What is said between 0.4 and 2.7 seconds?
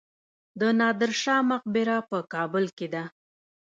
د نادر شاه مقبره په کابل